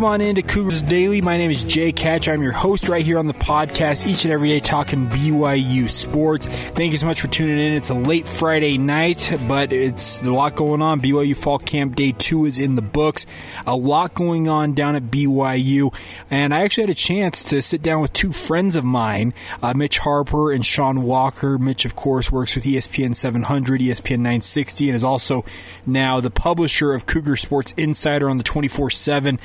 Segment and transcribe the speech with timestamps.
[0.00, 1.20] Welcome on into Cougars Daily.
[1.20, 2.26] My name is Jake Hatch.
[2.26, 6.46] I'm your host right here on the podcast each and every day talking BYU sports.
[6.46, 7.74] Thank you so much for tuning in.
[7.74, 11.02] It's a late Friday night, but it's a lot going on.
[11.02, 13.26] BYU Fall Camp Day 2 is in the books.
[13.66, 15.94] A lot going on down at BYU.
[16.30, 19.74] And I actually had a chance to sit down with two friends of mine, uh,
[19.74, 21.58] Mitch Harper and Sean Walker.
[21.58, 25.44] Mitch, of course, works with ESPN 700, ESPN 960, and is also
[25.84, 29.38] now the publisher of Cougar Sports Insider on the 24 7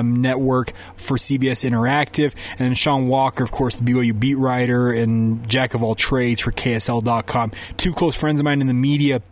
[0.00, 2.34] um, network for CBS Interactive.
[2.50, 6.40] And then Sean Walker, of course, the BYU beat writer and jack of all trades
[6.40, 7.52] for KSL.com.
[7.76, 9.22] Two close friends of mine in the media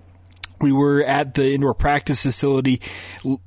[0.61, 2.81] we were at the indoor practice facility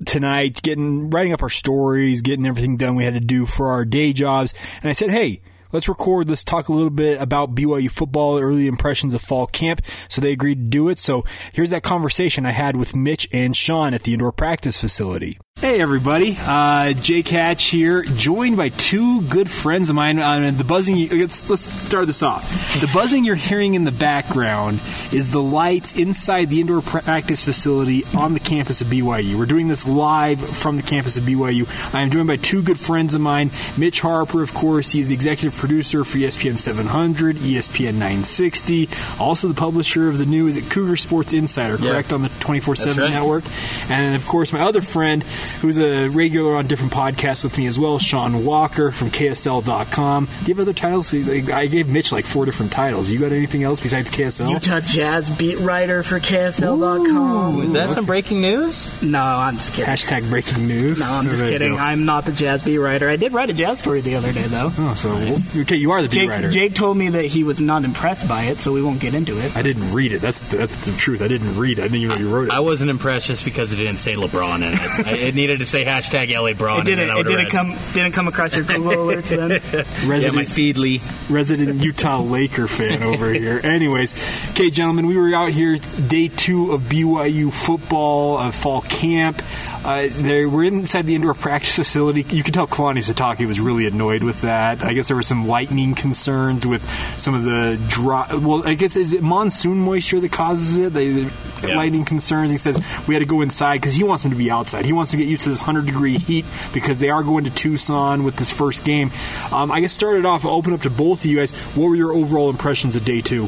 [0.06, 3.86] tonight, getting writing up our stories, getting everything done we had to do for our
[3.86, 4.54] day jobs.
[4.82, 5.42] And I said, "Hey,
[5.74, 6.30] let's record.
[6.30, 10.32] Let's talk a little bit about BYU football, early impressions of fall camp." So they
[10.32, 11.00] agreed to do it.
[11.00, 15.40] So here's that conversation I had with Mitch and Sean at the indoor practice facility.
[15.64, 20.20] Hey everybody, uh, Jake Hatch here, joined by two good friends of mine.
[20.20, 22.52] Uh, the buzzing, let's, let's start this off.
[22.82, 24.82] The buzzing you're hearing in the background
[25.14, 29.36] is the lights inside the indoor practice facility on the campus of BYU.
[29.36, 31.94] We're doing this live from the campus of BYU.
[31.94, 33.50] I am joined by two good friends of mine.
[33.78, 39.54] Mitch Harper, of course, he's the executive producer for ESPN 700, ESPN 960, also the
[39.54, 43.10] publisher of the news at Cougar Sports Insider, correct, on the 24 7 right.
[43.12, 43.46] network.
[43.90, 45.24] And of course, my other friend,
[45.62, 50.26] who's a regular on different podcasts with me as well, Sean Walker from KSL.com.
[50.26, 51.14] Do you have other titles?
[51.14, 53.10] I gave Mitch like four different titles.
[53.10, 54.52] You got anything else besides KSL?
[54.52, 57.62] Utah Jazz beat writer for KSL.com.
[57.62, 59.02] Is that some breaking news?
[59.02, 59.94] No, I'm just kidding.
[59.94, 61.00] Hashtag breaking news.
[61.00, 61.78] No, I'm just kidding.
[61.78, 63.08] I'm not the jazz beat writer.
[63.08, 64.70] I did write a jazz story the other day, though.
[64.78, 65.14] Oh, so
[65.56, 66.50] okay, you are the beat Jake, writer.
[66.50, 69.40] Jake told me that he was not impressed by it, so we won't get into
[69.44, 69.56] it.
[69.56, 70.20] I didn't read it.
[70.20, 71.22] That's the, that's the truth.
[71.22, 71.80] I didn't read.
[71.80, 71.84] it.
[71.84, 72.52] I didn't even know you wrote it.
[72.52, 75.08] I wasn't impressed just because it didn't say LeBron in it.
[75.08, 76.82] I- it needed to say hashtag LA Braun.
[76.82, 77.10] It didn't.
[77.10, 77.50] and It didn't read.
[77.52, 77.76] come.
[77.94, 79.62] Didn't come across your Google alerts then.
[80.04, 81.02] Yeah, resident my Feedly.
[81.30, 83.60] resident Utah Laker fan over here.
[83.64, 84.14] Anyways,
[84.52, 85.78] okay, gentlemen, we were out here
[86.08, 89.42] day two of BYU football uh, fall camp.
[89.86, 92.22] Uh, they were inside the indoor practice facility.
[92.24, 94.82] You could tell Kalani Sitake was really annoyed with that.
[94.84, 96.82] I guess there were some lightning concerns with
[97.20, 98.34] some of the dry.
[98.34, 100.94] Well, I guess is it monsoon moisture that causes it?
[100.94, 101.32] They, the
[101.68, 101.76] Yeah.
[101.76, 102.52] lightning concerns.
[102.52, 102.78] He says
[103.08, 104.86] we had to go inside because he wants them to be outside.
[104.86, 107.50] He wants to get used to this hundred degree heat because they are going to
[107.50, 109.12] Tucson with this first game.
[109.52, 110.46] Um, I guess started off.
[110.46, 111.52] I'll open up to both of you guys.
[111.76, 113.48] What were your overall impressions of day two?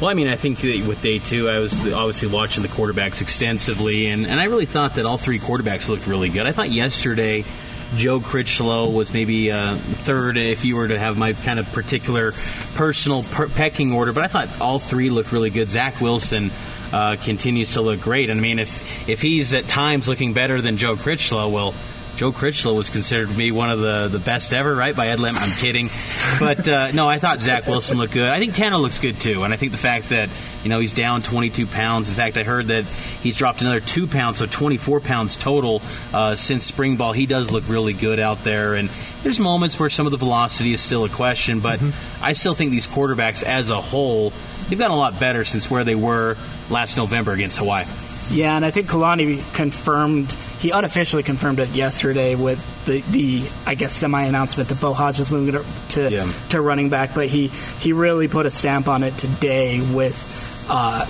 [0.00, 4.06] Well, I mean, I think with day two, I was obviously watching the quarterbacks extensively,
[4.06, 6.46] and, and I really thought that all three quarterbacks looked really good.
[6.46, 7.44] I thought yesterday
[7.96, 12.32] Joe Critchlow was maybe uh, third if you were to have my kind of particular
[12.76, 15.68] personal per- pecking order, but I thought all three looked really good.
[15.68, 16.50] Zach Wilson
[16.92, 18.30] uh, continues to look great.
[18.30, 21.74] And I mean, if, if he's at times looking better than Joe Critchlow, well,
[22.18, 24.94] Joe Critchlow was considered to be one of the, the best ever, right?
[24.94, 25.36] By Ed Lim.
[25.38, 25.88] I'm kidding.
[26.40, 28.28] But uh, no, I thought Zach Wilson looked good.
[28.28, 29.44] I think Tanner looks good too.
[29.44, 30.28] And I think the fact that,
[30.64, 32.08] you know, he's down 22 pounds.
[32.08, 32.86] In fact, I heard that
[33.22, 35.80] he's dropped another two pounds, so 24 pounds total
[36.12, 37.12] uh, since spring ball.
[37.12, 38.74] He does look really good out there.
[38.74, 38.88] And
[39.22, 41.80] there's moments where some of the velocity is still a question, but
[42.20, 44.30] I still think these quarterbacks as a whole,
[44.68, 46.36] they've gotten a lot better since where they were
[46.68, 47.84] last November against Hawaii.
[48.32, 50.34] Yeah, and I think Kalani confirmed.
[50.58, 55.18] He unofficially confirmed it yesterday with the, the I guess semi announcement that Bo Hoge
[55.18, 56.32] was moving to to, Yeah.
[56.50, 60.16] to running back, but he he really put a stamp on it today with.
[60.68, 61.06] Uh,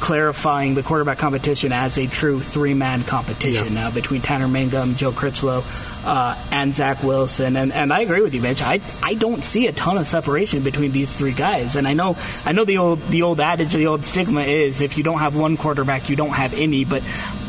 [0.00, 5.62] clarifying the quarterback competition as a true three-man competition now between Tanner Mangum, Joe Critchlow,
[6.04, 7.56] uh, and Zach Wilson.
[7.56, 8.62] And, and I agree with you, Mitch.
[8.62, 11.76] I, I don't see a ton of separation between these three guys.
[11.76, 14.96] And I know I know the old the old adage, the old stigma is if
[14.96, 16.84] you don't have one quarterback, you don't have any.
[16.84, 17.02] But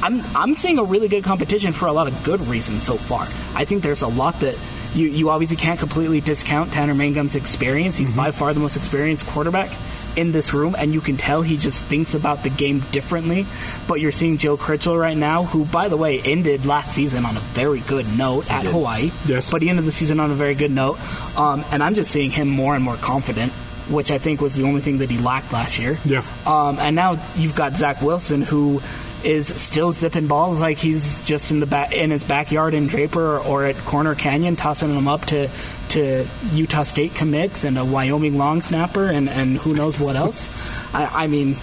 [0.04, 3.22] I'm I'm seeing a really good competition for a lot of good reasons so far.
[3.56, 4.60] I think there's a lot that.
[4.94, 7.96] You, you obviously can't completely discount Tanner Mangum's experience.
[7.96, 9.70] He's by far the most experienced quarterback
[10.16, 13.46] in this room, and you can tell he just thinks about the game differently.
[13.88, 17.38] But you're seeing Joe Critchlow right now, who, by the way, ended last season on
[17.38, 19.12] a very good note at Hawaii.
[19.26, 19.52] Yes.
[19.52, 21.00] But he ended the season on a very good note.
[21.38, 23.52] Um, and I'm just seeing him more and more confident,
[23.90, 25.98] which I think was the only thing that he lacked last year.
[26.06, 26.24] Yeah.
[26.46, 28.82] Um, and now you've got Zach Wilson, who
[29.24, 33.38] is still zipping balls like he's just in the back in his backyard in Draper
[33.38, 35.48] or, or at Corner Canyon, tossing them up to
[35.92, 40.50] to Utah State commits and a Wyoming long snapper and, and who knows what else.
[40.94, 41.58] I, I mean,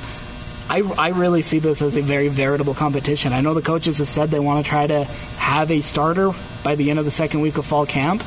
[0.68, 3.32] I, I really see this as a very veritable competition.
[3.32, 6.32] I know the coaches have said they want to try to have a starter
[6.62, 8.22] by the end of the second week of fall camp.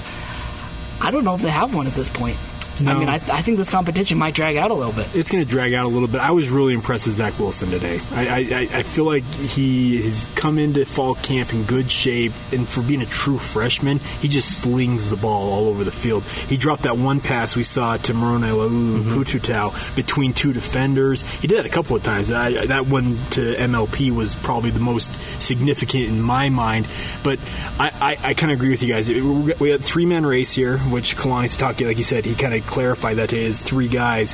[1.01, 2.37] I don't know if they have one at this point.
[2.87, 5.15] I mean, I, I think this competition might drag out a little bit.
[5.15, 6.21] It's going to drag out a little bit.
[6.21, 7.99] I was really impressed with Zach Wilson today.
[8.13, 12.67] I, I, I- feel like he has come into fall camp in good shape, and
[12.67, 16.23] for being a true freshman, he just slings the ball all over the field.
[16.23, 19.13] He dropped that one pass we saw to Moroni Laulu mm-hmm.
[19.13, 21.21] Pututau between two defenders.
[21.39, 22.29] He did that a couple of times.
[22.31, 26.87] I, that one to MLP was probably the most significant in my mind.
[27.23, 27.39] But
[27.79, 29.07] I, I, I kind of agree with you guys.
[29.07, 32.53] We we had three man race here, which Kalani Sitake, like you said, he kind
[32.53, 34.33] of clarified that his three guys.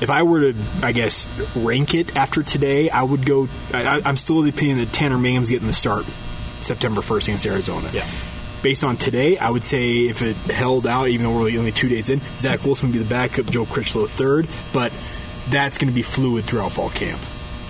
[0.00, 1.26] If I were to, I guess,
[1.56, 3.48] rank it after today, I would go.
[3.72, 7.46] I, I'm still of the opinion that Tanner Mangum's getting the start September 1st against
[7.46, 7.88] Arizona.
[7.92, 8.08] Yeah.
[8.62, 11.88] Based on today, I would say if it held out, even though we're only two
[11.88, 14.90] days in, Zach Wilson would be the backup, Joe Critchlow third, but
[15.50, 17.20] that's going to be fluid throughout fall camp.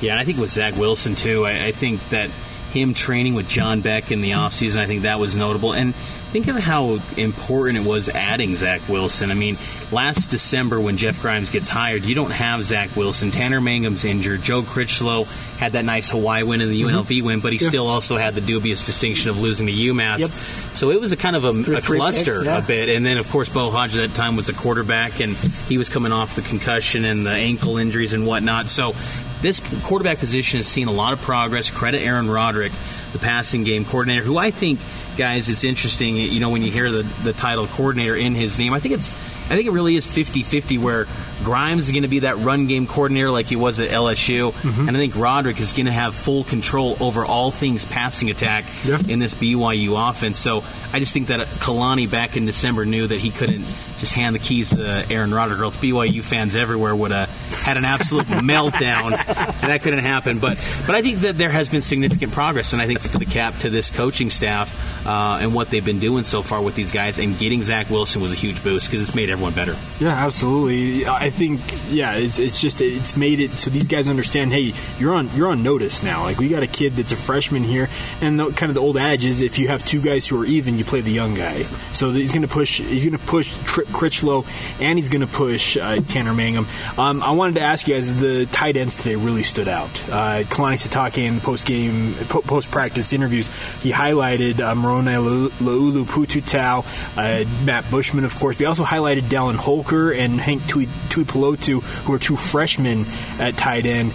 [0.00, 3.48] Yeah, and I think with Zach Wilson too, I, I think that him training with
[3.48, 5.72] John Beck in the offseason, I think that was notable.
[5.72, 5.94] And
[6.34, 9.30] think of how important it was adding Zach Wilson.
[9.30, 9.56] I mean,
[9.92, 13.30] last December when Jeff Grimes gets hired, you don't have Zach Wilson.
[13.30, 14.42] Tanner Mangum's injured.
[14.42, 15.28] Joe Critchlow
[15.60, 16.96] had that nice Hawaii win and the mm-hmm.
[16.96, 17.68] UNLV win, but he Yeah.
[17.68, 20.18] still also had the dubious distinction of losing to UMass.
[20.18, 20.30] Yep.
[20.72, 22.58] So it was a kind of a, Through a cluster picks, yeah.
[22.58, 22.88] a bit.
[22.88, 25.88] And then, of course, Bo Hoge at that time was a quarterback, and he was
[25.88, 28.68] coming off the concussion and the ankle injuries and whatnot.
[28.68, 28.92] So
[29.40, 31.70] this quarterback position has seen a lot of progress.
[31.70, 32.72] Credit Aaron Roderick,
[33.12, 34.80] the passing game coordinator, who I think,
[35.16, 36.16] guys, it's interesting.
[36.16, 39.14] You know, when you hear the, the title coordinator in his name, I think it's.
[39.44, 41.06] I think it really is 50-50 where
[41.44, 44.88] Grimes is going to be that run game coordinator like he was at LSU, Mm-hmm.
[44.88, 48.64] and I think Roderick is going to have full control over all things passing attack
[48.84, 49.00] Yeah.
[49.06, 50.38] in this BYU offense.
[50.38, 50.64] So
[50.94, 53.66] I just think that Kalani back in December knew that he couldn't
[53.98, 57.28] just hand the keys to Aaron Roderick, else BYU fans everywhere would have
[57.64, 59.12] had an absolute meltdown.
[59.12, 60.38] And that couldn't happen.
[60.38, 63.24] But but I think that there has been significant progress, and I think it's the
[63.24, 66.92] cap to this coaching staff uh, and what they've been doing so far with these
[66.92, 67.18] guys.
[67.18, 69.74] And getting Zach Wilson was a huge boost because it's made everyone better.
[70.00, 71.06] Yeah, absolutely.
[71.06, 74.52] I think yeah, it's, it's just it's made it so these guys understand.
[74.52, 76.22] Hey, you're on you're on notice now.
[76.22, 77.88] Like we got a kid that's a freshman here,
[78.20, 80.46] and the, kind of the old adage is if you have two guys who are
[80.46, 81.62] even, you play the young guy.
[81.92, 84.44] So he's going to push he's going to push Tr- Critchlow,
[84.80, 86.66] and he's going to push uh, Tanner Mangum.
[86.98, 89.90] Um, I wanted to ask you guys the tight ends today really stood out.
[90.08, 93.48] Uh, Kalani Sitake in the post game post practice interviews,
[93.82, 96.84] he highlighted uh, Laulu Pututau,
[97.16, 98.58] uh, Matt Bushman, of course.
[98.58, 103.04] We also highlighted Dallin Holker and Hank Tui, who are two freshmen
[103.38, 104.10] at tight end.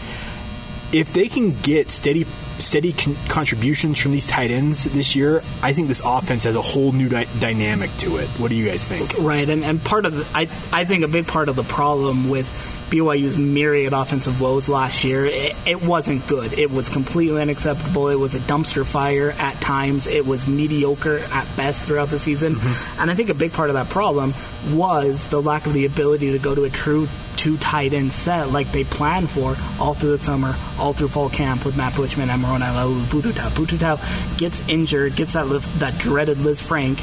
[0.91, 2.25] If they can get steady
[2.59, 6.61] steady con- contributions from these tight ends this year, I think this offense has a
[6.61, 8.27] whole new dy- dynamic to it.
[8.39, 9.13] What do you guys think?
[9.19, 12.29] Right, and, and part of the, I I think a big part of the problem
[12.29, 12.47] with
[12.89, 16.53] BYU's myriad offensive woes last year, it, it wasn't good.
[16.53, 18.09] It was completely unacceptable.
[18.09, 20.07] It was a dumpster fire at times.
[20.07, 22.57] It was mediocre at best throughout the season.
[22.99, 24.33] And I think a big part of that problem
[24.71, 27.07] was the lack of the ability to go to a true
[27.39, 31.29] two tight end set like they planned for all through the summer, all through fall
[31.29, 33.49] camp with Matt Bushman and Moroni Laulu Pututau.
[33.51, 35.45] Pututau gets injured, gets that
[35.77, 36.99] that dreaded Lisfranc,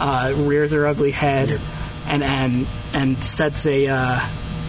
[0.00, 1.58] uh, rears her ugly head,
[2.06, 4.20] and and and sets a uh,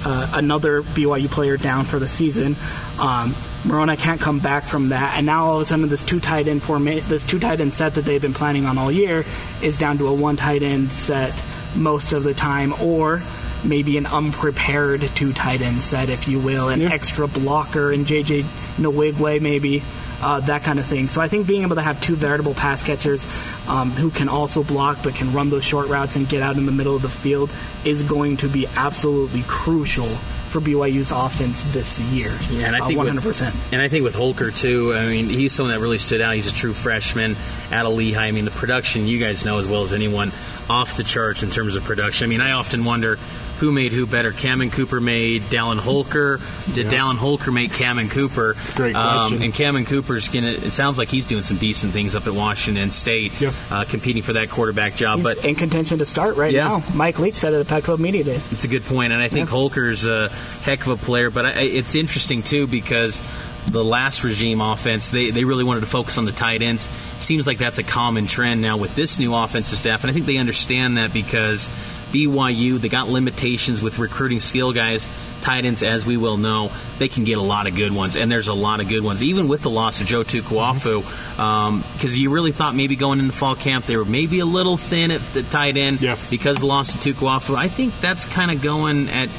[0.06, 2.56] uh, another BYU player down for the season.
[3.00, 6.19] Um, Moroni can't come back from that, and now all of a sudden this two
[6.19, 9.24] tight end format, this two tight end set that they've been planning on all year,
[9.62, 11.31] is down to a one tight end set
[11.75, 13.22] most of the time, or
[13.63, 16.89] maybe an unprepared two tight end set, if you will, an Yeah.
[16.91, 18.43] extra blocker and JJ
[18.79, 19.84] Nwigwe maybe.
[20.21, 21.07] Uh, that kind of thing.
[21.07, 23.25] So I think being able to have two veritable pass catchers
[23.67, 26.65] um, who can also block but can run those short routes and get out in
[26.67, 27.49] the middle of the field
[27.85, 30.05] is going to be absolutely crucial
[30.51, 32.31] for BYU's offense this year.
[32.51, 33.23] Yeah, and I Uh, think 100%.
[33.25, 34.93] With, and I think with Holker too.
[34.93, 36.35] I mean, he's someone that really stood out.
[36.35, 37.35] He's a true freshman
[37.71, 38.17] out of Lehi.
[38.17, 40.31] I mean, the production you guys know as well as anyone
[40.69, 42.25] off the charts in terms of production.
[42.25, 43.17] I mean, I often wonder
[43.62, 44.32] who made who better.
[44.34, 46.39] Cameron Cooper made Dallin Holker.
[46.74, 48.51] Did Dallin Holker make Cameron Cooper?
[48.51, 49.38] a great question.
[49.38, 50.50] Um, and Cameron Cooper's gonna.
[50.50, 53.53] It sounds like he's doing some decent things up at Washington State, Yeah.
[53.70, 55.20] uh, competing for that quarterback job.
[55.20, 56.68] He's but in contention to start right Yeah.
[56.68, 56.84] now.
[56.96, 58.51] Mike Leach said at the Pac-12 Media Days.
[58.51, 60.30] it's a good point, and I think Holker's a
[60.63, 61.30] heck of a player.
[61.30, 63.22] But I, it's interesting too because
[63.70, 66.88] the last regime offense, they, they really wanted to focus on the tight ends.
[67.20, 70.25] Seems like that's a common trend now with this new offensive staff, and I think
[70.25, 71.70] they understand that because
[72.12, 75.08] BYU they got limitations with recruiting skill guys.
[75.41, 78.32] Tight ends, as we will know, they can get a lot of good ones, and
[78.32, 79.24] there's a lot of good ones.
[79.24, 83.32] Even with the loss of Joe Tukuafu, because um, you really thought maybe going into
[83.32, 86.15] fall camp they were maybe a little thin at the tight end Yeah.
[86.30, 87.56] because of the loss of Tukuafu.
[87.56, 89.30] I think that's kind of going at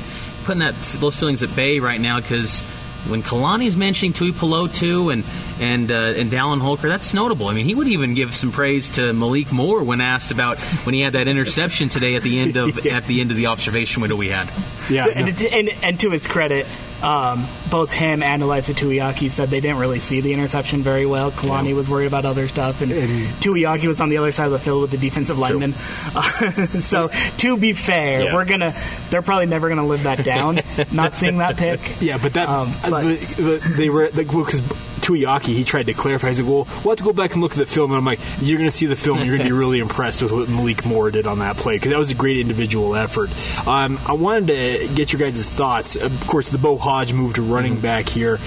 [0.45, 2.63] putting that those feelings at bay right now because
[3.09, 5.23] when Kalani's mentioning Tuipulotu and
[5.63, 6.89] and uh, and Dallin Holker.
[6.89, 7.47] That's notable.
[7.49, 10.95] I mean, he would even give some praise to Malik Moore when asked about when
[10.95, 12.97] he had that interception today at the end of Yeah.
[12.97, 14.49] at the end of the observation window we had.
[14.91, 16.67] Yeah, and, and, and to his credit,
[17.05, 21.31] um, both him and Ilaisa Tuiaki said they didn't really see the interception very well.
[21.31, 24.53] Kalani was worried about other stuff, and, And- Tuiaki was on the other side of
[24.53, 25.75] the field with the defensive lineman.
[26.15, 26.23] Uh,
[26.81, 28.35] so, to be fair, Yeah.
[28.35, 28.75] we're gonna
[29.11, 30.59] they're probably never gonna live that down.
[30.91, 31.81] not seeing that pick.
[32.03, 33.03] Yeah, but that Um, uh, but-
[33.37, 36.29] but, but they were because Tuiaki he tried to clarify.
[36.29, 38.05] He's like, "Well, we'll have to go back and look at the film." And I'm
[38.05, 39.19] like, "You're going to see the film.
[39.19, 41.91] You're going to be really impressed with what Malik Moore did on that play because
[41.91, 43.31] that was a great individual effort."
[43.67, 45.97] Um, I wanted to get your guys' thoughts.
[45.97, 48.39] Of course, the Bo Hoge move to running back here.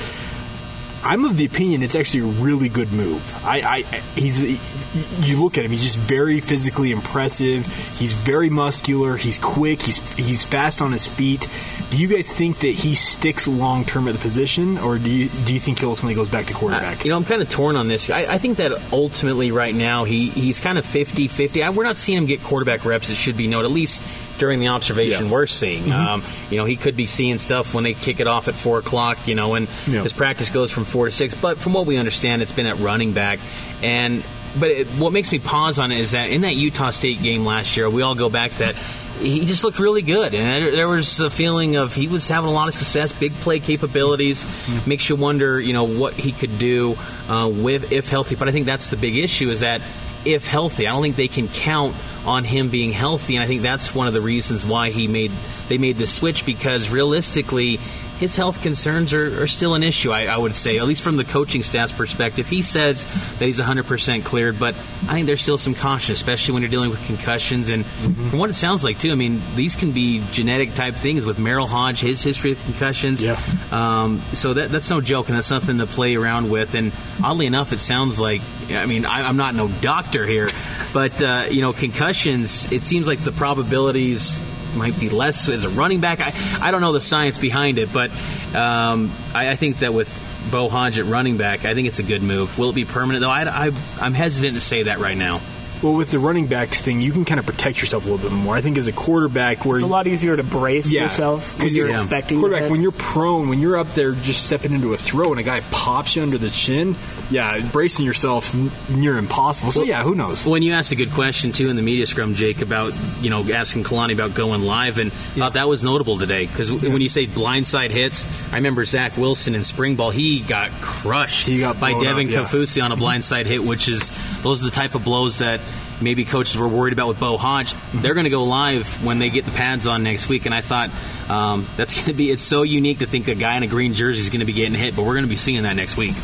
[1.05, 3.45] I'm of the opinion it's actually a really good move.
[3.45, 3.81] I, I
[4.19, 7.67] he's you look at him, he's just very physically impressive.
[7.97, 9.15] He's very muscular.
[9.15, 9.83] He's quick.
[9.83, 11.47] He's he's fast on his feet.
[11.95, 15.29] Do you guys think that he sticks long term at the position, or do you
[15.45, 17.05] do you think he ultimately goes back to quarterback?
[17.05, 18.09] You know, I'm kind of torn on this.
[18.09, 21.69] I, I think that ultimately, right now, he, he's kind of 50 50.
[21.69, 24.03] We're not seeing him get quarterback reps, it should be noted, at least
[24.39, 25.31] during the observation Yeah.
[25.31, 25.89] we're seeing.
[25.89, 28.79] Um, you know, he could be seeing stuff when they kick it off at 4
[28.79, 30.03] o'clock, you know, and Yeah.
[30.03, 31.33] his practice goes from 4 to 6.
[31.35, 33.39] But from what we understand, it's been at running back.
[33.81, 34.21] And
[34.59, 37.45] but it, what makes me pause on it is that in that Utah State game
[37.45, 38.75] last year, we all go back to that
[39.19, 42.53] he just looked really good, and there- was a feeling of he was having a
[42.53, 44.45] lot of success, big play capabilities.
[44.85, 46.95] Makes you wonder, you know, what he could do
[47.29, 48.35] uh, with if healthy.
[48.35, 49.81] But I think that's the big issue is that
[50.25, 51.95] if healthy, I don't think they can count
[52.25, 55.31] on him being healthy, and I think that's one of the reasons why he made
[55.69, 57.79] they made the switch because realistically.
[58.19, 61.17] His health concerns are, are still an issue, I, I would say, at least from
[61.17, 62.47] the coaching staff's perspective.
[62.47, 63.03] He says
[63.39, 66.89] that he's 100% cleared, but I think there's still some caution, especially when you're dealing
[66.89, 67.69] with concussions.
[67.69, 71.25] And from what it sounds like, too, I mean, these can be genetic type things
[71.25, 73.21] with Merril Hoge, his history of concussions.
[73.21, 73.39] Yeah.
[73.71, 76.73] Um, so that, that's no joke, and that's nothing to play around with.
[76.73, 76.93] And
[77.23, 78.41] oddly enough, it sounds like,
[78.71, 80.49] I mean, I, I'm not no doctor here,
[80.93, 84.39] but, uh, you know, concussions, it seems like the probabilities
[84.75, 86.19] might be less as a running back.
[86.21, 88.11] I, I don't know the science behind it, but
[88.55, 90.09] um, I, I think that with
[90.51, 92.57] Bo Hoge at running back, I think it's a good move.
[92.59, 93.29] Will it be permanent, though?
[93.29, 95.41] I, I, I'm hesitant to say that right now.
[95.83, 98.35] Well, with the running backs thing, you can kind of protect yourself a little bit
[98.35, 98.55] more.
[98.55, 101.89] I think as a quarterback, where It's a lot easier to brace yourself because you're
[101.89, 101.95] yeah.
[101.95, 105.31] expecting the quarterback when you're prone, when you're up there just stepping into a throw,
[105.31, 106.95] and a guy pops you under the chin.
[107.31, 109.71] Yeah, bracing yourself's n- near impossible.
[109.71, 110.45] So yeah, who knows?
[110.45, 113.43] When you asked a good question too in the media scrum, Jake, about you know
[113.51, 117.25] asking Kalani about going live, and thought that was notable today because when you say
[117.25, 121.93] blindside hits, I remember Zach Wilson in spring ball, he got crushed He got by
[121.93, 122.39] Devin up, yeah.
[122.43, 124.09] Kaufusi on a blindside hit, which is
[124.43, 125.59] those are the type of blows that
[126.01, 127.73] maybe coaches were worried about with Bo Hoge.
[127.93, 130.61] They're going to go live when they get the pads on next week, and I
[130.61, 130.89] thought
[131.29, 133.93] um, that's going to be it's so unique to think a guy in a green
[133.93, 135.97] jersey is going to be getting hit, but we're going to be seeing that next
[135.97, 136.15] week.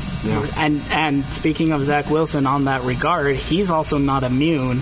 [0.57, 4.81] And and speaking of Zach Wilson, on that regard, he's also not immune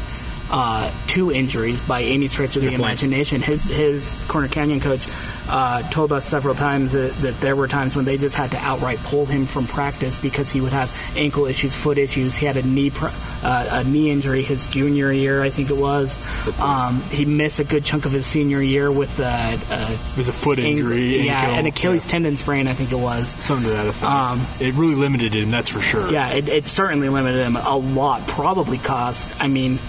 [0.51, 2.79] uh, to injuries by any stretch of the point.
[2.79, 3.41] imagination.
[3.41, 5.07] His his Corner Canyon coach
[5.49, 8.57] uh, told us several times that, that there were times when they just had to
[8.57, 12.35] outright pull him from practice because he would have ankle issues, foot issues.
[12.35, 13.07] He had a knee pr-
[13.41, 16.17] uh, a knee injury his junior year, I think it was.
[16.59, 20.29] Um, he missed a good chunk of his senior year with uh, uh, It was
[20.29, 23.29] a foot injury, yeah, ankle, an Achilles yeah, tendon sprain, I think it was.
[23.29, 24.03] something to that effect.
[24.11, 26.11] Um, it really limited him, that's for sure.
[26.11, 28.25] Yeah, it, it certainly limited him a lot.
[28.27, 29.33] Probably cost.
[29.41, 29.79] I mean,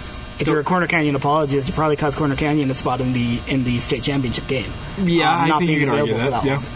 [0.41, 3.39] if you're a Corner Canyon apologist, it probably cost Corner Canyon a spot in the
[3.47, 4.71] in the state championship game.
[5.03, 6.41] yeah, Um, I think you can argue available that.
[6.43, 6.67] for Yeah, one.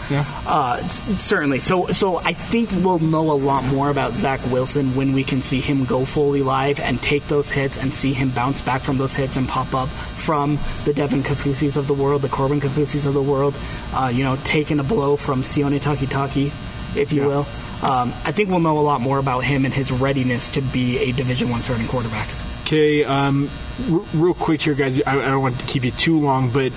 [0.47, 0.50] yeah.
[0.52, 1.61] Uh, certainly.
[1.61, 5.42] So, so I think we'll know a lot more about Zach Wilson when we can
[5.42, 8.99] see him go fully live and take those hits and see him bounce back from
[8.99, 13.06] those hits and pop up from the Devin Kaufusis of the world, the Corbin Kaufusis
[13.06, 13.54] of the world.
[13.94, 16.47] Uh, you know, taking a blow from Sione Takitaki,
[16.97, 17.26] if you Yeah.
[17.28, 17.47] will.
[17.83, 20.99] Um, I think we'll know a lot more about him and his readiness to be
[20.99, 22.28] a Division One starting quarterback.
[22.64, 23.50] Okay, um,
[23.92, 25.00] r- real quick here, guys.
[25.02, 26.73] I, I don't want to keep you too long, but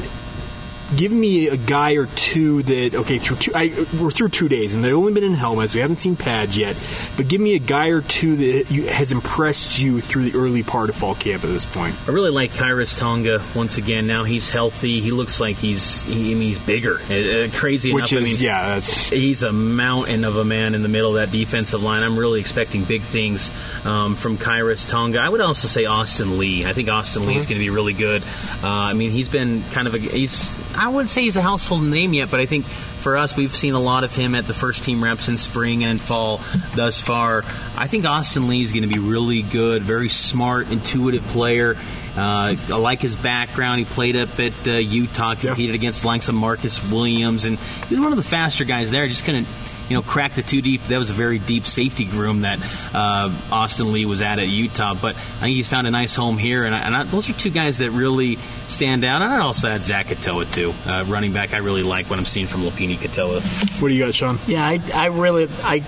[0.96, 3.52] give me a guy or two that okay through two.
[3.54, 5.74] I, we're through two days, and they've only been in helmets.
[5.74, 6.78] We haven't seen pads yet,
[7.18, 10.64] but give me a guy or two that you, has impressed you through the early
[10.64, 11.96] part of fall camp at this point.
[12.08, 14.08] I really like Khyiris Tonga once again.
[14.08, 15.02] Now he's healthy.
[15.02, 16.96] He looks like he's he, I mean, he's bigger.
[17.10, 18.24] Uh, uh, crazy Which enough.
[18.24, 21.30] is I mean, yeah, that's He's a mountain of a man in the middle of
[21.30, 22.04] that defensive line.
[22.04, 23.50] I'm really expecting big things
[23.86, 25.20] um, from Khyiris Tonga.
[25.20, 26.66] I would also say Austin Lee.
[26.66, 27.50] I think Austin Lee is Mm-hmm.
[27.50, 28.24] going to be really good.
[28.64, 31.84] Uh, I mean, he's been kind of a he's I wouldn't say he's a household
[31.84, 34.54] name yet, but I think for us, we've seen a lot of him at the
[34.54, 36.42] first team reps in spring and in fall
[36.76, 37.44] thus far.
[37.76, 39.82] I think Austin Lee is going to be really good.
[39.82, 41.76] Very smart, intuitive player.
[42.16, 43.80] Uh, I like his background.
[43.80, 47.96] He played up at uh, Utah, competed against the likes of Marcus Williams, and he
[47.96, 49.08] was one of the faster guys there.
[49.08, 49.48] Just couldn't
[49.90, 50.82] you know, crack the two deep.
[50.84, 52.60] That was a very deep safety groom that
[52.94, 54.94] uh, Austin Lee was at at Utah.
[54.94, 57.34] But I think he's found a nice home here, and, I, and I, those are
[57.34, 58.36] two guys that really
[58.68, 59.22] stand out.
[59.22, 61.54] And I also had Zach Katoa too, uh, running back.
[61.54, 63.42] I really like what I'm seeing from Lopini Katoa.
[63.82, 64.40] What do you got, Sean?
[64.48, 65.80] Yeah, I, I really I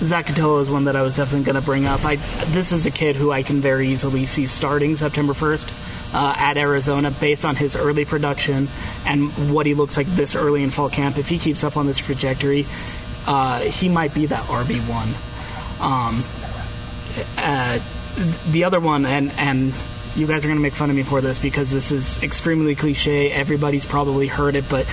[0.00, 2.04] Zach Katoa is one that I was definitely going to bring up.
[2.04, 5.70] I this is a kid who I can very easily see starting September first.
[6.10, 8.66] Uh, at Arizona, based on his early production
[9.04, 11.86] and what he looks like this early in fall camp, if he keeps up on
[11.86, 12.64] this trajectory,
[13.26, 15.08] uh, he might be that RB one.
[15.80, 16.24] Um,
[17.36, 17.78] uh,
[18.50, 19.72] the other one, and and
[20.16, 22.74] you guys are going to make fun of me for this because this is extremely
[22.74, 23.30] cliche.
[23.30, 24.86] Everybody's probably heard it, but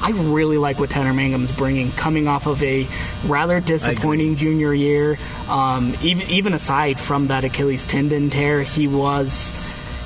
[0.00, 2.86] I really like what Tanner Mangum's bringing, coming off of a
[3.26, 5.18] rather disappointing junior year.
[5.48, 9.52] Um, even even aside from that Achilles tendon tear, he was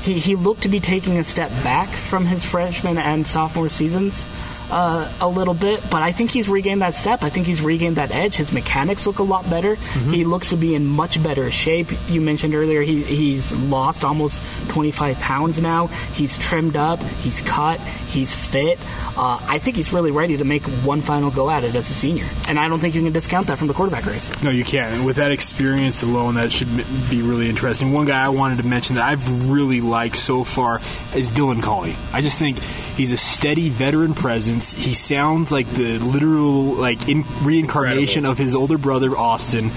[0.03, 4.25] he, he looked to be taking a step back from his freshman and sophomore seasons.
[4.71, 7.25] Uh, a little bit, but I think he's regained that step.
[7.25, 8.37] I think he's regained that edge.
[8.37, 9.75] His mechanics look a lot better.
[9.75, 10.13] Mm-hmm.
[10.13, 11.89] He looks to be in much better shape.
[12.09, 15.89] You mentioned earlier he, he's lost almost 25 pounds now.
[16.15, 17.01] He's trimmed up.
[17.01, 17.81] He's cut.
[17.81, 18.79] He's fit.
[19.17, 21.95] Uh, I think he's really ready to make one final go at it as a
[21.95, 22.27] senior.
[22.49, 24.43] And I don't think you can discount that from the quarterback race.
[24.43, 25.05] No, you can't.
[25.05, 26.69] With that experience alone, that should
[27.11, 27.93] be really interesting.
[27.93, 30.81] One guy I wanted to mention that I've really liked so far
[31.15, 31.97] is Dylan Collie.
[32.13, 32.59] I just think
[32.97, 38.31] he's a steady veteran presence he sounds like the literal like in, reincarnation Incredible.
[38.31, 39.71] of his older brother Austin.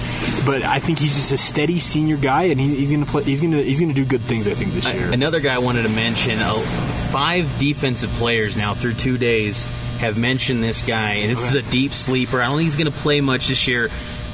[0.46, 3.24] But I think he's just a steady senior guy, and he, he's going to play.
[3.24, 4.48] He's going to he's going to do good things.
[4.48, 5.12] I think this year.
[5.12, 6.60] Another guy I wanted to mention: uh,
[7.12, 9.66] five defensive players now through two days
[10.00, 11.60] have mentioned this guy, and this okay.
[11.60, 12.42] is a deep sleeper.
[12.42, 13.90] I don't think he's going to play much this year.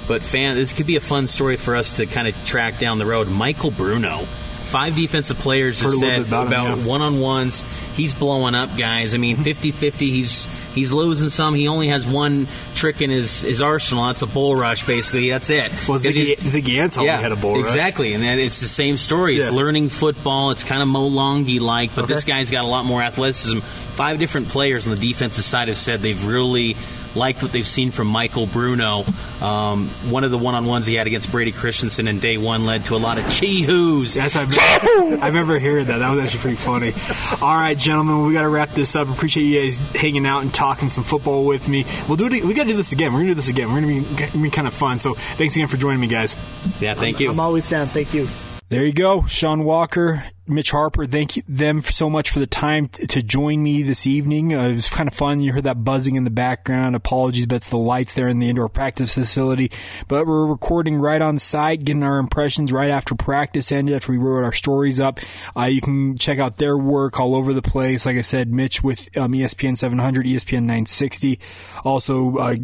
[0.08, 2.98] But fan, this could be a fun story for us to kind of track down
[2.98, 3.30] the road.
[3.30, 4.26] Michael Bruno
[4.70, 6.86] five defensive players have said about, about yeah.
[6.86, 7.64] one-on-ones.
[7.96, 9.14] He's blowing up guys.
[9.14, 9.68] I mean, mm-hmm.
[9.68, 11.56] 50-50, he's he's losing some.
[11.56, 14.06] He only has one trick in his, his arsenal.
[14.06, 15.30] That's a bull rush, basically.
[15.30, 15.72] That's it.
[15.88, 17.62] Well, Ziggy, Ziggy Ansah yeah, had a bull rush.
[17.62, 19.36] Exactly, and it's the same story.
[19.36, 19.52] He's yeah.
[19.52, 20.52] learning football.
[20.52, 22.14] It's kind of Mo Longy-like, but okay.
[22.14, 23.60] this guy's got a lot more athleticism.
[23.60, 26.78] Five different players on the defensive side have said they've really–
[27.16, 29.04] liked what they've seen from Michael Bruno.
[29.42, 32.66] Um, one of the one on ones he had against Brady Christensen in day one
[32.66, 34.16] led to a lot of chee-hoos.
[34.16, 35.98] Yes, I remember, I remember hearing that.
[36.00, 36.94] That was actually pretty funny.
[37.42, 39.10] All right, gentlemen, we got to wrap this up.
[39.10, 41.86] Appreciate you guys hanging out and talking some football with me.
[42.08, 42.44] We'll do it.
[42.44, 43.14] We got to do this again.
[43.14, 43.72] We're gonna do this again.
[43.74, 45.00] We're gonna be, be kind of fun.
[45.00, 46.36] So thanks again for joining me, guys.
[46.80, 47.30] Yeah, thank you.
[47.32, 47.88] I'm always down.
[47.88, 48.28] Thank you.
[48.70, 51.08] There you go, Sean Walker, Mitch Harper.
[51.08, 54.54] Thank you, them so much for the time to join me this evening.
[54.54, 55.40] Uh, it was kind of fun.
[55.40, 56.96] You heard that buzzing in the background.
[56.96, 59.72] Apologies, but it's the lights there in the indoor practice facility.
[60.08, 64.20] But we're recording right on site, getting our impressions right after practice ended, after we
[64.20, 65.20] wrote our stories up.
[65.58, 68.06] Uh, you can check out their work all over the place.
[68.06, 71.40] Like I said, Mitch with um, ESPN 700, ESPN 960,
[71.84, 72.56] also uh,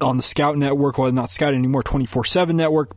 [0.00, 0.96] on the Scout Network.
[0.96, 2.96] Well, not Scout anymore, 24 7 network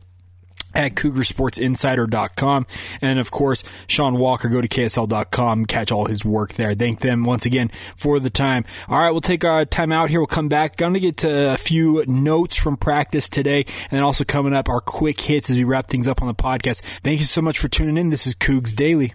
[0.74, 2.66] at cougarsportsinsider.com.
[3.00, 6.74] And of course, Sean Walker, go to ksl.com, catch all his work there.
[6.74, 8.64] Thank them once again for the time.
[8.88, 10.20] All right, we'll take our time out here.
[10.20, 10.76] We'll come back.
[10.76, 14.68] Going to get to a few notes from practice today and then also coming up
[14.68, 16.82] our quick hits as we wrap things up on the podcast.
[17.02, 18.10] Thank you so much for tuning in.
[18.10, 19.14] This is Cougs Daily.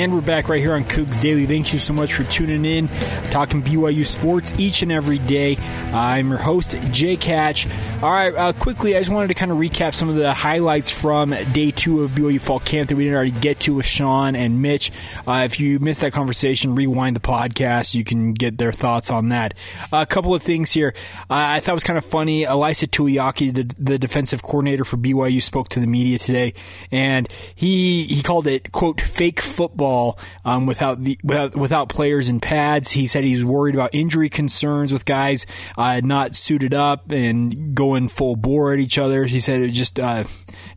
[0.00, 1.44] And we're back right here on Cougs Daily.
[1.44, 2.88] Thank you so much for tuning in,
[3.26, 5.58] talking BYU sports each and every day.
[5.92, 7.66] I'm your host, Jake Hatch.
[8.02, 10.88] All right, uh, quickly, I just wanted to kind of recap some of the highlights
[10.88, 14.36] from day two of BYU Fall Camp that we didn't already get to with Sean
[14.36, 14.90] and Mitch.
[15.28, 17.94] Uh, if you missed that conversation, rewind the podcast.
[17.94, 19.52] You can get their thoughts on that.
[19.92, 20.94] Uh, a couple of things here.
[21.28, 22.46] Uh, I thought was kind of funny.
[22.46, 26.54] Ilaisa Tuiaki, the, the defensive coordinator for BYU, spoke to the media today,
[26.90, 32.28] and he he called it quote fake football football um, without the without, without players
[32.28, 32.90] in pads.
[32.90, 38.08] He said he's worried about injury concerns with guys uh, not suited up and going
[38.08, 39.24] full bore at each other.
[39.24, 40.24] He said it just uh,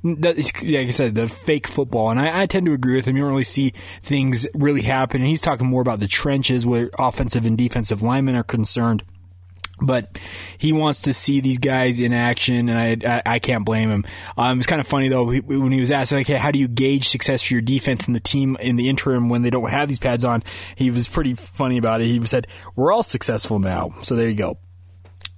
[0.03, 3.15] like I said, the fake football, and I, I, tend to agree with him.
[3.15, 5.21] You don't really see things really happen.
[5.21, 9.03] And he's talking more about the trenches where offensive and defensive linemen are concerned
[9.83, 10.17] but
[10.57, 14.05] he wants to see these guys in action, and I, I, I can't blame him.
[14.37, 16.67] Um, it's kind of funny though when he was asked, like, hey, how do you
[16.67, 19.87] gauge success for your defense and the team in the interim when they don't have
[19.87, 20.43] these pads on?
[20.75, 22.05] He was pretty funny about it.
[22.05, 24.57] He said, "We're all successful now, so there you go."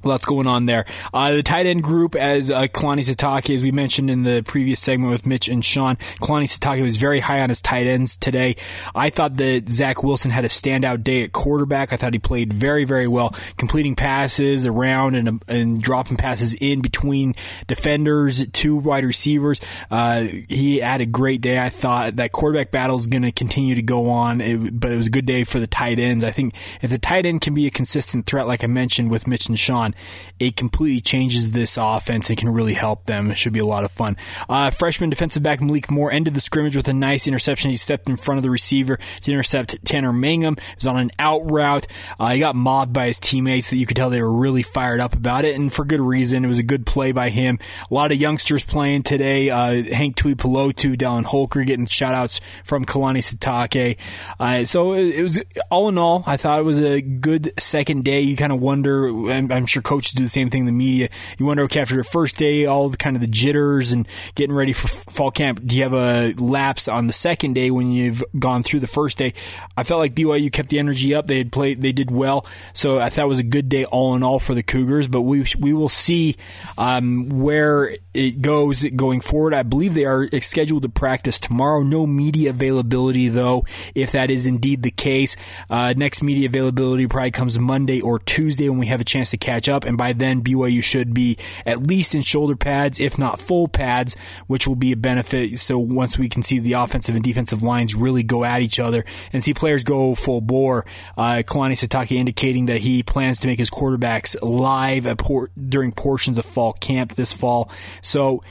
[0.06, 0.86] Lots going on there.
[1.12, 4.80] Uh, the tight end group, as uh, Kalani Sitake, as we mentioned in the previous
[4.80, 8.56] segment with Mitch and Sean, Kalani Sitake was very high on his tight ends today.
[8.94, 11.92] I thought that Zach Wilson had a standout day at quarterback.
[11.92, 16.82] I thought he played very, very well, completing passes around and, and dropping passes in
[16.82, 17.34] between
[17.66, 19.60] defenders, two wide receivers.
[19.90, 21.58] Uh, he had a great day.
[21.58, 24.98] I thought that quarterback battle is going to continue to go on, it, but it
[24.98, 26.24] was a good day for the tight ends.
[26.24, 29.26] I think if the tight end can be a consistent threat, like I mentioned with
[29.26, 29.95] Mitch and Sean,
[30.40, 33.32] it completely changes this offense and can really help them.
[33.32, 34.18] It should be a lot of fun.
[34.50, 37.72] Uh, freshman defensive back Malik Moore ended the scrimmage with a nice interception.
[37.72, 40.58] He stepped in front of the receiver to intercept Tanner Mangum.
[40.58, 41.88] He was on an out route.
[42.20, 45.00] Uh, he got mobbed by his teammates that you could tell they were really fired
[45.00, 46.44] up about it, and for good reason.
[46.44, 47.60] It was a good play by him.
[47.90, 49.50] A lot of youngsters playing today.
[49.50, 53.98] Uh, Hank Tuipulotu, Dallin Holker getting shout outs from Kalani Sitake.
[54.40, 58.04] Uh, so it, it, was, all in all, I thought it was a good second
[58.04, 58.22] day.
[58.22, 61.10] You kind of wonder, I'm, I'm sure coaches do the same thing in the media.
[61.38, 64.54] You wonder, okay, after the first day, all the kind of the jitters and getting
[64.54, 68.24] ready for fall camp, do you have a lapse on the second day when you've
[68.38, 69.34] gone through the first day?
[69.78, 71.28] I felt like BYU kept the energy up.
[71.28, 72.46] They had played, they did well.
[72.74, 75.22] So I thought it was a good day all in all for the Cougars, but
[75.22, 76.36] we, we will see,
[76.78, 79.54] um, where it goes going forward.
[79.54, 81.84] I believe they are scheduled to practice tomorrow.
[81.84, 85.36] No media availability though, if that is indeed the case.
[85.70, 89.38] Uh, next media availability probably comes Monday or Tuesday when we have a chance to
[89.38, 89.84] catch up.
[89.84, 94.16] And by then, BYU should be at least in shoulder pads, if not full pads,
[94.48, 95.60] which will be a benefit.
[95.60, 99.04] So once we can see the offensive and defensive lines really go at each other
[99.34, 100.86] and see players go full bore,
[101.18, 106.38] uh, Kalani Sitake indicating that he plans to make his quarterbacks live por- during portions
[106.38, 107.70] of fall camp this fall.
[108.06, 108.44] So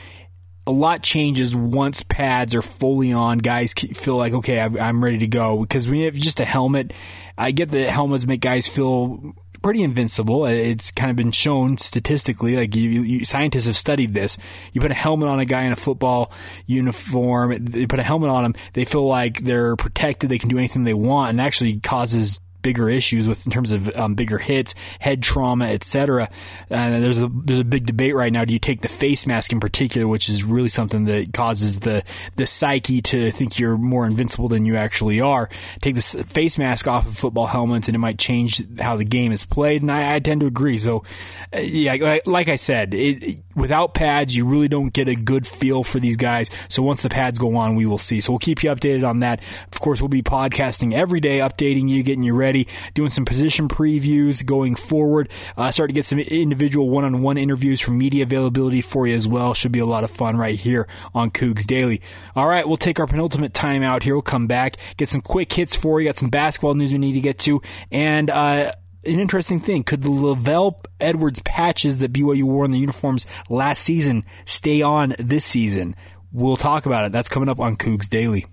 [0.66, 3.38] a lot changes once pads are fully on.
[3.38, 5.60] Guys feel like, okay, I'm ready to go.
[5.60, 6.92] Because when you have just a helmet,
[7.36, 10.44] I get that helmets make guys feel pretty invincible.
[10.44, 12.54] It's kind of been shown statistically.
[12.56, 14.36] Like you, you, scientists have studied this.
[14.72, 16.32] You put a helmet on a guy in a football
[16.66, 17.64] uniform.
[17.64, 18.54] They put a helmet on them.
[18.74, 20.28] They feel like they're protected.
[20.28, 23.94] They can do anything they want, and actually causes bigger issues with in terms of
[23.94, 26.28] um, bigger hits, head trauma, etc.
[26.68, 28.44] And there's a there's a big debate right now.
[28.44, 32.02] Do you take the face mask in particular, which is really something that causes the
[32.34, 35.48] the psyche to think you're more invincible than you actually are?
[35.80, 39.30] Take the face mask off of football helmets, and it might change how the game
[39.30, 39.82] is played.
[39.82, 40.78] And I, I tend to agree.
[40.78, 41.04] So,
[41.54, 45.84] uh, yeah, like I said, it, without pads, you really don't get a good feel
[45.84, 46.50] for these guys.
[46.68, 48.20] So once the pads go on, we will see.
[48.20, 49.40] So we'll keep you updated on that.
[49.72, 53.68] Of course, we'll be podcasting every day, updating you, getting you ready doing some position
[53.68, 55.28] previews going forward.
[55.56, 59.14] Uh, start to get some individual one on one interviews for media availability for you
[59.14, 59.54] as well.
[59.54, 62.00] Should be a lot of fun right here on Cougs Daily.
[62.36, 64.14] All right, we'll take our penultimate timeout here.
[64.14, 67.14] We'll come back, get some quick hits for you, got some basketball news we need
[67.14, 68.72] to get to, and, uh,
[69.06, 69.82] an interesting thing.
[69.84, 75.14] Could the LaVell Edwards patches that BYU wore on the uniforms last season stay on
[75.18, 75.96] this season?
[76.32, 77.12] We'll talk about it.
[77.12, 78.46] That's coming up on Cougs Daily.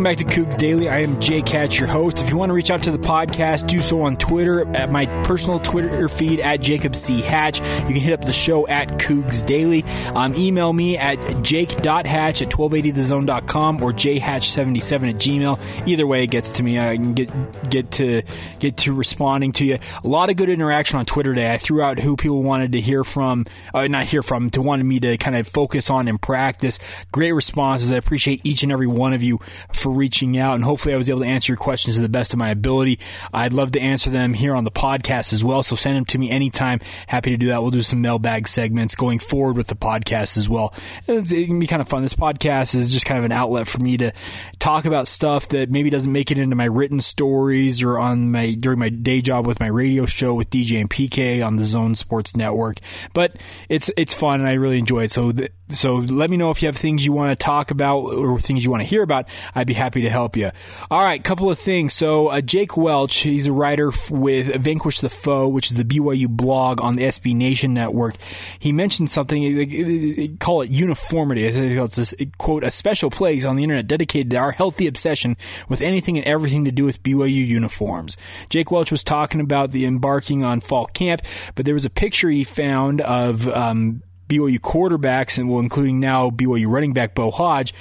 [0.00, 0.88] Welcome back to Cougs Daily.
[0.88, 2.22] I am Jake Hatch, your host.
[2.22, 5.04] If you want to reach out to the podcast, do so on Twitter at my
[5.24, 7.20] personal Twitter feed at Jacob C.
[7.20, 7.60] Hatch.
[7.60, 9.82] You can hit up the show at Cougs Daily.
[10.14, 15.86] Um, email me at jake.hatch at 1280thezone.com or jhatch77 at gmail.
[15.86, 16.80] Either way, it gets to me.
[16.80, 18.22] I can get get to
[18.58, 19.78] get to responding to you.
[20.02, 21.52] A lot of good interaction on Twitter today.
[21.52, 24.84] I threw out who people wanted to hear from, uh, not hear from, to wanted
[24.84, 26.78] me to kind of focus on in practice.
[27.12, 27.92] Great responses.
[27.92, 29.40] I appreciate each and every one of you
[29.74, 32.32] for reaching out, and hopefully I was able to answer your questions to the best
[32.32, 32.98] of my ability.
[33.32, 36.18] I'd love to answer them here on the podcast as well, so send them to
[36.18, 36.80] me anytime.
[37.06, 37.62] Happy to do that.
[37.62, 40.74] We'll do some mailbag segments going forward with the podcast as well.
[41.06, 42.02] it can be kind of fun.
[42.02, 44.12] This podcast is just kind of an outlet for me to
[44.58, 48.54] talk about stuff that maybe doesn't make it into my written stories or on my
[48.54, 51.94] during my day job with my radio show with DJ and PK on the Zone
[51.94, 52.78] Sports Network.
[53.12, 53.36] But
[53.68, 55.12] it's it's fun and I really enjoy it.
[55.12, 58.00] So th- so let me know if you have things you want to talk about
[58.00, 59.28] or things you want to hear about.
[59.54, 60.50] I'd be happy to help you.
[60.90, 61.94] All right, couple of things.
[61.94, 66.28] So uh, Jake Welch, he's a writer with Vanquish the Foe, which is the BYU
[66.28, 68.16] blog on the SB Nation network.
[68.58, 71.46] He mentioned something, call it uniformity.
[71.46, 75.38] It's this, quote, a special place on the internet dedicated to our healthy obsession
[75.70, 78.18] with anything and everything to do with BYU uniforms.
[78.50, 81.22] Jake Welch was talking about the embarking on fall camp,
[81.54, 86.30] but there was a picture he found of um, BYU quarterbacks, and well, including now
[86.30, 87.74] BYU running back Bo Hoge,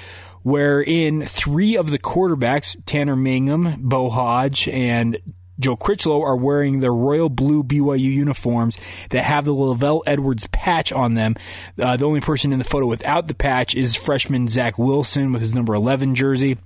[0.43, 5.17] wherein three of the quarterbacks, Tanner Mangum, Bo Hoge, and
[5.59, 8.77] Joe Critchlow are wearing the royal blue BYU uniforms
[9.09, 11.35] that have the LaVell Edwards patch on them.
[11.77, 15.41] Uh, the only person in the photo without the patch is freshman Zach Wilson with
[15.41, 16.57] his number 11 jersey.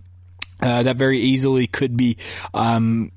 [0.61, 2.17] Uh, that very easily could be
[2.53, 3.11] um,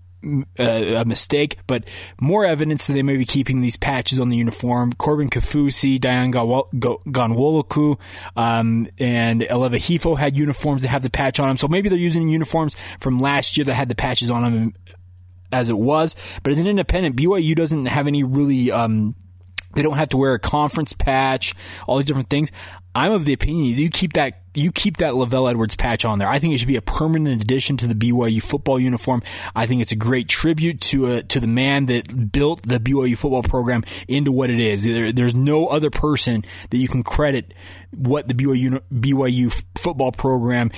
[0.58, 1.84] a, mistake, but
[2.20, 4.92] more evidence that they may be keeping these patches on the uniform.
[4.92, 7.98] Corbin Kaufusi, Dayan Ghanwoloku,
[8.36, 11.56] um, and Aleva Hifo had uniforms that have the patch on them.
[11.56, 14.74] So maybe they're using uniforms from last year that had the patches on them
[15.52, 16.16] as it was.
[16.42, 18.70] But as an independent, BYU doesn't have any really.
[18.70, 19.14] Um,
[19.74, 21.54] they don't have to wear a conference patch,
[21.86, 22.50] all these different things.
[22.94, 26.28] I'm of the opinion you keep that you keep that LaVell Edwards patch on there.
[26.28, 29.22] I think it should be a permanent addition to the BYU football uniform.
[29.54, 33.18] I think it's a great tribute to a, to the man that built the BYU
[33.18, 34.84] football program into what it is.
[34.84, 37.52] There, there's no other person that you can credit
[37.94, 40.70] what the BYU BYU football program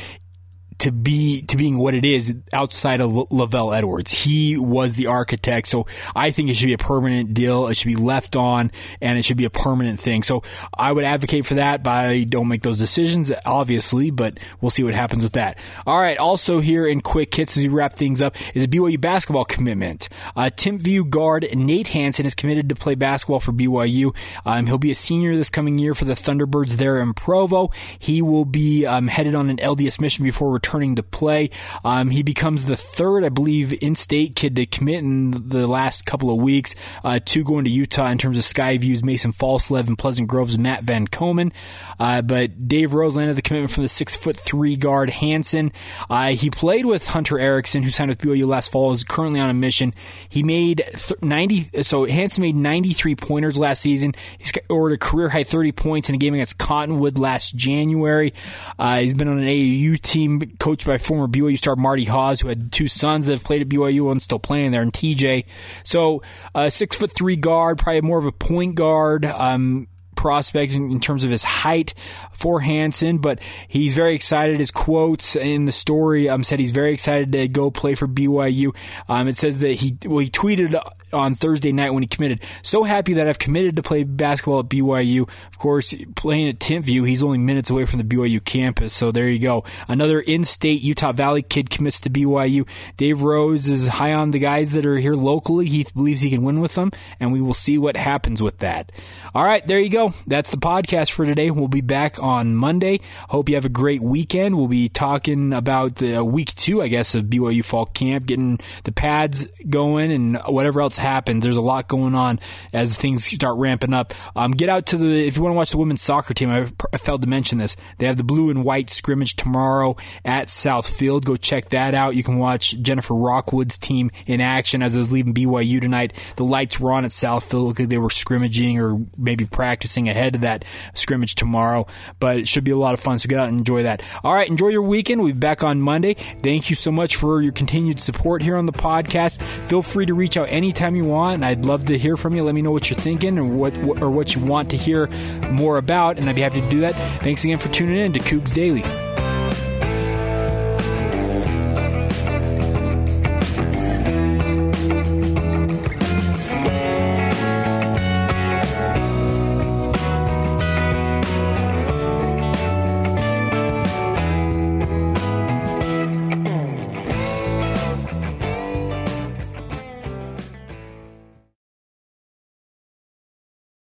[0.79, 4.13] to be to being what it is outside of LaVell Edwards.
[4.13, 7.67] He was the architect, so I think it should be a permanent deal.
[7.67, 10.23] It should be left on, and it should be a permanent thing.
[10.23, 14.11] So I would advocate for that, but I don't make those decisions, obviously.
[14.11, 15.59] But we'll see what happens with that.
[15.87, 16.17] All right.
[16.17, 20.09] Also here in quick hits as we wrap things up is a BYU basketball commitment.
[20.37, 24.15] Uh, Timpview guard Nate Hansen is committed to play basketball for BYU.
[24.47, 27.71] Um, he'll be a senior this coming year for the Thunderbirds there in Provo.
[27.99, 31.51] He will be um, headed on an LDS mission before returning returning to play.
[31.85, 36.31] Um, he becomes the third, I believe, in-state kid to commit in the last couple
[36.31, 36.75] of weeks.
[37.03, 40.85] Uh, two going to Utah in terms of Skyview's Mason Falslev and Pleasant Grove's Matt
[40.85, 41.53] Van Komen.
[41.99, 45.73] Uh, but Dave Rose landed the commitment from the six foot three guard Hansen.
[46.11, 48.93] Uh, he played with Hunter Erickson, who signed with BYU last fall.
[48.93, 49.95] Is currently on a mission.
[50.29, 51.69] He made th- ninety.
[51.83, 54.15] So Hansen made ninety three pointers last season.
[54.39, 58.35] He's scored a career high thirty points in a game against Cottonwood last January.
[58.79, 62.49] Uh, he's been on an AAU team coached by former BYU star Marty Haws, who
[62.49, 65.45] had two sons that have played at BYU and still playing there, and TJ.
[65.85, 66.23] So,
[66.55, 69.25] uh, six foot three guard, probably more of a point guard.
[69.25, 71.95] Um, prospect in, in, terms of his height
[72.33, 74.59] for Hansen, but he's very excited.
[74.59, 78.75] His quotes in the story um, said he's very excited to go play for BYU.
[79.09, 80.75] Um, it says that he well he tweeted
[81.13, 82.43] on Thursday night when he committed.
[82.63, 85.23] So happy that I've committed to play basketball at BYU.
[85.23, 88.93] Of course, playing at Timpview, he's only minutes away from the BYU campus.
[88.93, 89.65] So there you go.
[89.87, 92.69] Another in-state Utah Valley kid commits to BYU.
[92.97, 95.69] Dave Rose is high on the guys that are here locally.
[95.69, 98.93] He believes he can win with them, and we will see what happens with that.
[99.35, 100.08] All right, there you go.
[100.27, 101.51] That's the podcast for today.
[101.51, 103.01] We'll be back on Monday.
[103.29, 104.57] Hope you have a great weekend.
[104.57, 108.93] We'll be talking about the week two, I guess, of BYU fall camp, getting the
[108.93, 111.43] pads going and whatever else happens.
[111.43, 112.41] There's a lot going on
[112.73, 114.15] as things start ramping up.
[114.37, 116.51] Um, get out to the if you want to watch the women's soccer team.
[116.51, 117.77] I, I failed to mention this.
[117.99, 121.25] They have the blue and white scrimmage tomorrow at South Field.
[121.25, 122.15] Go check that out.
[122.15, 126.13] You can watch Jennifer Rockwood's team in action as I was leaving BYU tonight.
[126.37, 127.67] The lights were on at Southfield.
[127.67, 131.87] Looked like they were scrimmaging or maybe practicing ahead of that scrimmage tomorrow.
[132.21, 133.19] But it should be a lot of fun.
[133.19, 134.03] So get out and enjoy that.
[134.23, 135.23] All right, enjoy your weekend.
[135.23, 136.15] We'll be back on Monday.
[136.43, 139.43] Thank you so much for your continued support here on the podcast.
[139.69, 141.43] Feel free to reach out anytime anytime you want.
[141.43, 142.45] I'd love to hear from you.
[142.45, 145.07] Let me know what you're thinking and what or what you want to hear
[145.51, 146.95] more about, and I'd be happy to do that.
[147.23, 149.08] Thanks again for tuning in to Cougs Daily.